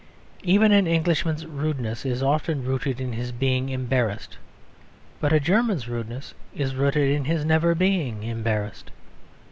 [0.41, 4.39] Even an Englishman's rudeness is often rooted in his being embarrassed.
[5.19, 8.89] But a German's rudeness is rooted in his never being embarrassed.